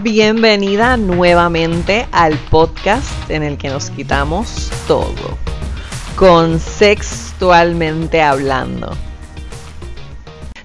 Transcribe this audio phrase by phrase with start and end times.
[0.00, 5.36] Bienvenida nuevamente al podcast en el que nos quitamos todo,
[6.60, 8.92] sexualmente hablando.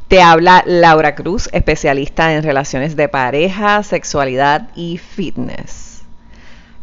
[0.08, 6.04] Te habla Laura Cruz, especialista en relaciones de pareja, sexualidad y fitness.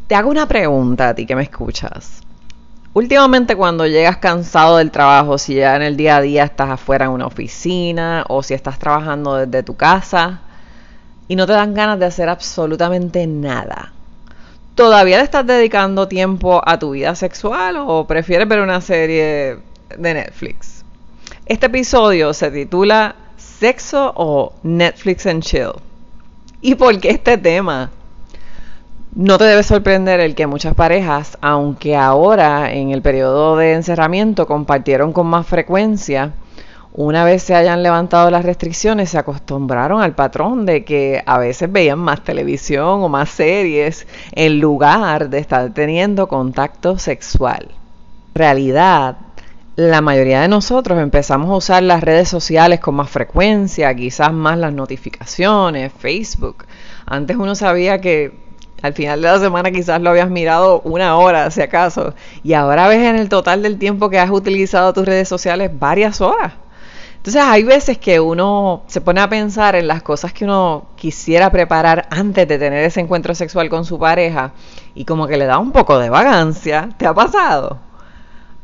[0.09, 2.23] Te hago una pregunta a ti que me escuchas.
[2.95, 7.05] Últimamente cuando llegas cansado del trabajo, si ya en el día a día estás afuera
[7.05, 10.40] en una oficina o si estás trabajando desde tu casa,
[11.30, 13.93] y no te dan ganas de hacer absolutamente nada.
[14.75, 19.58] ¿Todavía estás dedicando tiempo a tu vida sexual o prefieres ver una serie
[19.96, 20.84] de Netflix?
[21.46, 25.70] Este episodio se titula Sexo o Netflix and Chill.
[26.62, 27.92] ¿Y por qué este tema?
[29.14, 34.48] No te debe sorprender el que muchas parejas, aunque ahora en el periodo de encerramiento
[34.48, 36.33] compartieron con más frecuencia,
[36.92, 41.70] una vez se hayan levantado las restricciones, se acostumbraron al patrón de que a veces
[41.70, 47.69] veían más televisión o más series en lugar de estar teniendo contacto sexual.
[48.34, 49.19] En realidad,
[49.77, 54.59] la mayoría de nosotros empezamos a usar las redes sociales con más frecuencia, quizás más
[54.59, 56.67] las notificaciones, Facebook.
[57.06, 58.33] Antes uno sabía que
[58.83, 62.89] al final de la semana quizás lo habías mirado una hora, si acaso, y ahora
[62.89, 66.55] ves en el total del tiempo que has utilizado tus redes sociales varias horas.
[67.21, 71.51] Entonces hay veces que uno se pone a pensar en las cosas que uno quisiera
[71.51, 74.55] preparar antes de tener ese encuentro sexual con su pareja
[74.95, 76.89] y como que le da un poco de vagancia.
[76.97, 77.79] ¿Te ha pasado?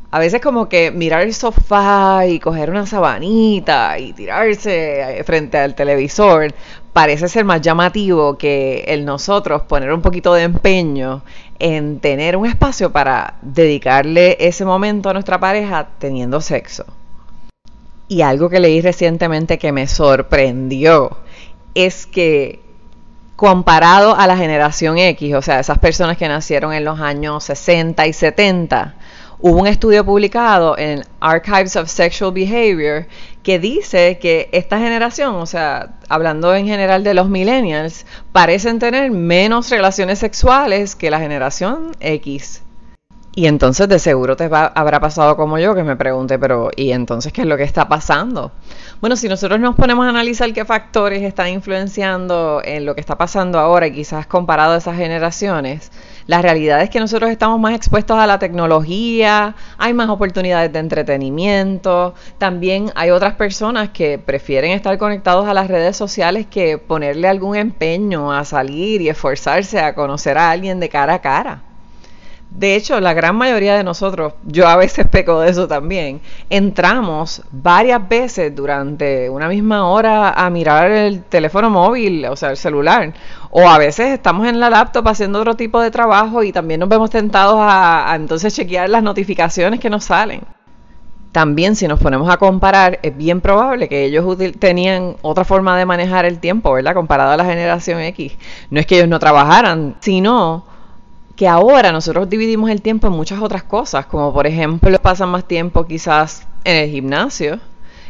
[0.09, 5.75] A veces como que mirar el sofá y coger una sabanita y tirarse frente al
[5.75, 6.51] televisor
[6.93, 11.21] parece ser más llamativo que el nosotros poner un poquito de empeño
[11.59, 16.85] en tener un espacio para dedicarle ese momento a nuestra pareja teniendo sexo.
[18.07, 21.17] Y algo que leí recientemente que me sorprendió
[21.75, 22.61] es que
[23.35, 28.07] comparado a la generación X, o sea, esas personas que nacieron en los años 60
[28.07, 28.95] y 70,
[29.39, 33.05] hubo un estudio publicado en Archives of Sexual Behavior
[33.43, 39.11] que dice que esta generación, o sea, hablando en general de los millennials, parecen tener
[39.11, 42.63] menos relaciones sexuales que la generación X.
[43.37, 47.31] Y entonces de seguro te habrá pasado como yo que me pregunte, pero ¿y entonces
[47.31, 48.51] qué es lo que está pasando?
[48.99, 53.15] Bueno, si nosotros nos ponemos a analizar qué factores están influenciando en lo que está
[53.15, 55.91] pasando ahora y quizás comparado a esas generaciones,
[56.25, 60.79] la realidad es que nosotros estamos más expuestos a la tecnología, hay más oportunidades de
[60.79, 67.27] entretenimiento, también hay otras personas que prefieren estar conectados a las redes sociales que ponerle
[67.27, 71.66] algún empeño a salir y esforzarse a conocer a alguien de cara a cara.
[72.49, 77.43] De hecho, la gran mayoría de nosotros, yo a veces peco de eso también, entramos
[77.51, 83.13] varias veces durante una misma hora a mirar el teléfono móvil, o sea, el celular.
[83.51, 86.89] O a veces estamos en la laptop haciendo otro tipo de trabajo y también nos
[86.89, 90.41] vemos tentados a, entonces chequear las notificaciones que nos salen.
[91.31, 94.25] También si nos ponemos a comparar, es bien probable que ellos
[94.57, 96.95] tenían otra forma de manejar el tiempo, ¿verdad?
[96.95, 98.35] Comparado a la generación X.
[98.71, 100.65] No es que ellos no trabajaran, sino
[101.37, 105.47] que ahora nosotros dividimos el tiempo en muchas otras cosas, como por ejemplo pasan más
[105.47, 107.59] tiempo quizás en el gimnasio.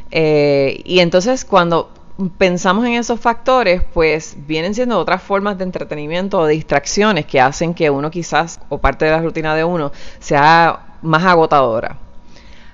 [0.10, 1.92] Eh, y entonces cuando
[2.38, 7.74] pensamos en esos factores, pues vienen siendo otras formas de entretenimiento o distracciones que hacen
[7.74, 11.98] que uno quizás, o parte de la rutina de uno, sea más agotadora.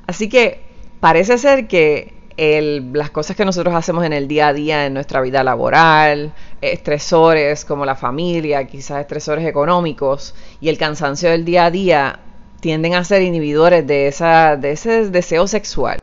[0.06, 0.62] Así que
[1.00, 5.22] parece ser que las cosas que nosotros hacemos en el día a día, en nuestra
[5.22, 11.72] vida laboral, estresores como la familia, quizás estresores económicos y el cansancio del día a
[11.72, 12.20] día
[12.60, 16.00] tienden a ser inhibidores de, esa, de ese deseo sexual.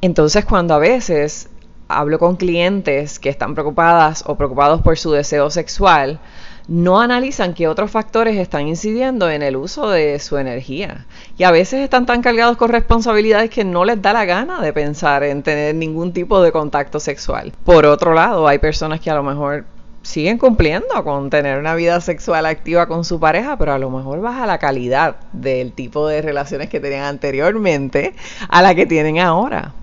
[0.00, 1.48] Entonces cuando a veces
[1.88, 6.20] hablo con clientes que están preocupadas o preocupados por su deseo sexual,
[6.70, 11.04] no analizan qué otros factores están incidiendo en el uso de su energía.
[11.36, 14.72] Y a veces están tan cargados con responsabilidades que no les da la gana de
[14.72, 17.52] pensar en tener ningún tipo de contacto sexual.
[17.64, 19.64] Por otro lado, hay personas que a lo mejor
[20.02, 24.20] siguen cumpliendo con tener una vida sexual activa con su pareja, pero a lo mejor
[24.20, 28.14] baja la calidad del tipo de relaciones que tenían anteriormente
[28.48, 29.74] a la que tienen ahora.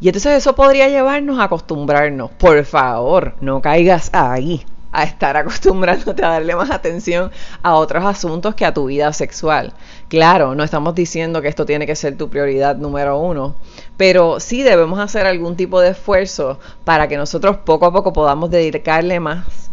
[0.00, 2.32] Y entonces eso podría llevarnos a acostumbrarnos.
[2.32, 7.30] Por favor, no caigas ahí a estar acostumbrándote a darle más atención
[7.62, 9.72] a otros asuntos que a tu vida sexual.
[10.08, 13.56] Claro, no estamos diciendo que esto tiene que ser tu prioridad número uno,
[13.96, 18.50] pero sí debemos hacer algún tipo de esfuerzo para que nosotros poco a poco podamos
[18.50, 19.70] dedicarle más.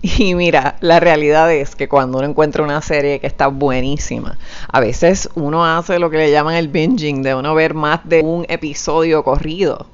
[0.00, 4.38] Y mira, la realidad es que cuando uno encuentra una serie que está buenísima,
[4.68, 8.20] a veces uno hace lo que le llaman el binging, de uno ver más de
[8.22, 9.86] un episodio corrido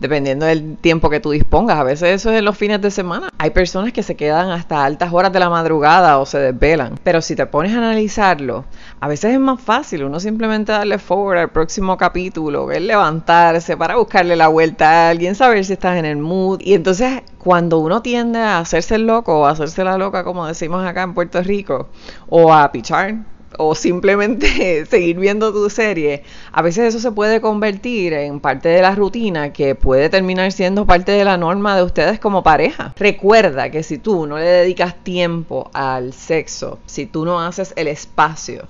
[0.00, 1.78] dependiendo del tiempo que tú dispongas.
[1.78, 3.28] A veces eso es en los fines de semana.
[3.38, 6.98] Hay personas que se quedan hasta altas horas de la madrugada o se desvelan.
[7.04, 8.64] Pero si te pones a analizarlo,
[8.98, 13.96] a veces es más fácil uno simplemente darle forward al próximo capítulo, ver levantarse para
[13.96, 16.60] buscarle la vuelta a alguien, saber si estás en el mood.
[16.62, 20.46] Y entonces cuando uno tiende a hacerse el loco o a hacerse la loca, como
[20.46, 21.88] decimos acá en Puerto Rico,
[22.28, 23.16] o a pichar,
[23.60, 28.80] o simplemente seguir viendo tu serie, a veces eso se puede convertir en parte de
[28.80, 32.94] la rutina que puede terminar siendo parte de la norma de ustedes como pareja.
[32.96, 37.88] Recuerda que si tú no le dedicas tiempo al sexo, si tú no haces el
[37.88, 38.66] espacio,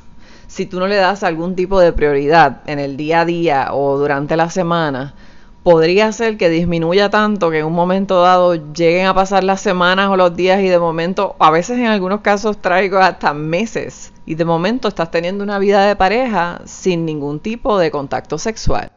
[0.49, 3.97] si tú no le das algún tipo de prioridad en el día a día o
[3.97, 5.15] durante la semana,
[5.62, 10.09] podría ser que disminuya tanto que en un momento dado lleguen a pasar las semanas
[10.09, 14.35] o los días y de momento, a veces en algunos casos traigo hasta meses y
[14.37, 18.93] de momento estás teniendo una vida de pareja sin ningún tipo de contacto sexual.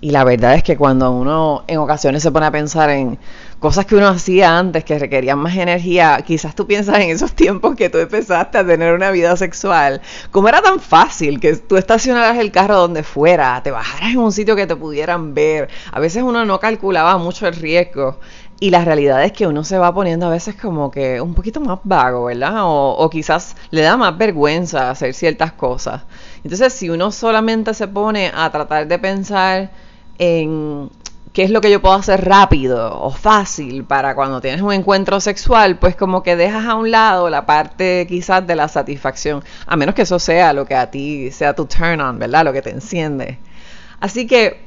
[0.00, 3.18] Y la verdad es que cuando uno en ocasiones se pone a pensar en
[3.58, 7.74] cosas que uno hacía antes que requerían más energía, quizás tú piensas en esos tiempos
[7.76, 10.00] que tú empezaste a tener una vida sexual,
[10.30, 14.32] como era tan fácil que tú estacionaras el carro donde fuera, te bajaras en un
[14.32, 18.18] sitio que te pudieran ver, a veces uno no calculaba mucho el riesgo.
[18.58, 21.60] Y la realidad es que uno se va poniendo a veces como que un poquito
[21.60, 22.64] más vago, ¿verdad?
[22.64, 26.04] O, o, quizás le da más vergüenza hacer ciertas cosas.
[26.42, 29.70] Entonces, si uno solamente se pone a tratar de pensar
[30.16, 30.88] en
[31.36, 35.20] qué es lo que yo puedo hacer rápido o fácil para cuando tienes un encuentro
[35.20, 39.76] sexual, pues como que dejas a un lado la parte quizás de la satisfacción, a
[39.76, 42.42] menos que eso sea lo que a ti sea tu turn on, ¿verdad?
[42.42, 43.38] Lo que te enciende.
[44.00, 44.62] Así que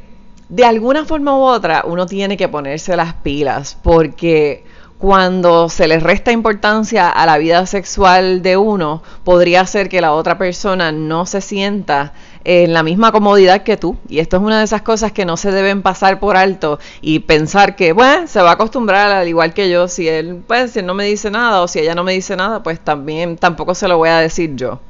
[0.47, 4.63] de alguna forma u otra uno tiene que ponerse las pilas porque
[4.99, 10.11] cuando se le resta importancia a la vida sexual de uno, podría ser que la
[10.11, 12.11] otra persona no se sienta
[12.43, 13.95] en la misma comodidad que tú.
[14.09, 17.19] Y esto es una de esas cosas que no se deben pasar por alto y
[17.19, 19.87] pensar que, bueno, se va a acostumbrar al igual que yo.
[19.87, 22.35] Si él, pues, si él no me dice nada o si ella no me dice
[22.35, 24.81] nada, pues también tampoco se lo voy a decir yo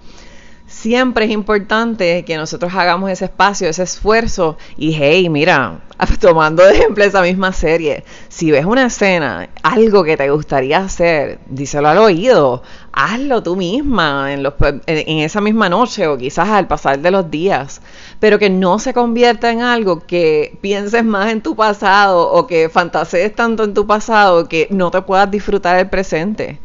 [0.79, 4.57] siempre es importante que nosotros hagamos ese espacio, ese esfuerzo.
[4.77, 5.81] Y hey, mira,
[6.21, 11.39] tomando de ejemplo esa misma serie, si ves una escena, algo que te gustaría hacer,
[11.47, 17.11] díselo al oído, hazlo tú misma en, esa misma noche o quizás al pasar de
[17.11, 17.81] los días,
[18.21, 22.69] pero que no se convierta en algo que pienses más en tu pasado o que
[22.69, 26.59] fantasees tanto en tu pasado que no te puedas disfrutar el presente.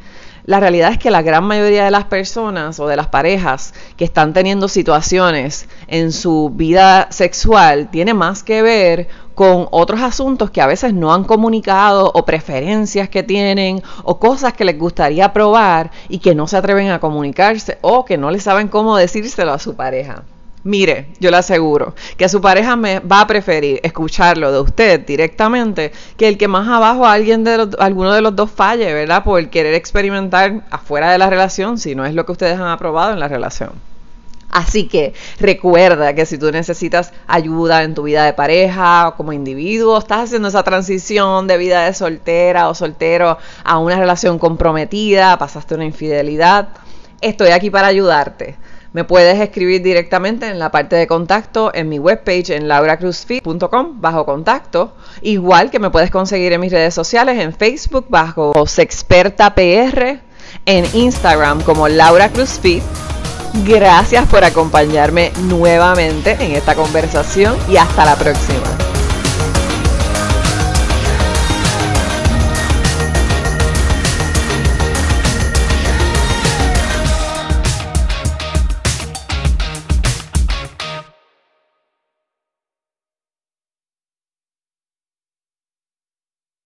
[0.46, 4.04] La realidad es que la gran mayoría de las personas o de las parejas que
[4.04, 10.60] están teniendo situaciones en su vida sexual tiene más que ver con otros asuntos que
[10.60, 15.90] a veces no han comunicado o preferencias que tienen o cosas que les gustaría probar
[16.10, 19.58] y que no se atreven a comunicarse o que no le saben cómo decírselo a
[19.58, 20.24] su pareja.
[20.64, 25.92] Mire, yo le aseguro que su pareja me va a preferir escucharlo de usted directamente
[26.16, 29.22] que el que más abajo alguien de alguno de los dos falle, ¿verdad?
[29.24, 33.12] Por querer experimentar afuera de la relación, si no es lo que ustedes han aprobado
[33.12, 33.72] en la relación.
[34.50, 39.32] Así que recuerda que si tú necesitas ayuda en tu vida de pareja o como
[39.32, 45.36] individuo, estás haciendo esa transición de vida de soltera o soltero a una relación comprometida,
[45.38, 46.68] pasaste una infidelidad,
[47.20, 48.56] estoy aquí para ayudarte.
[48.94, 54.24] Me puedes escribir directamente en la parte de contacto en mi webpage en lauracruzfit.com bajo
[54.24, 54.94] contacto.
[55.20, 60.20] Igual que me puedes conseguir en mis redes sociales en Facebook bajo Sexperta.pr,
[60.64, 62.84] en Instagram como Laura Cruzfit.
[63.66, 68.93] Gracias por acompañarme nuevamente en esta conversación y hasta la próxima.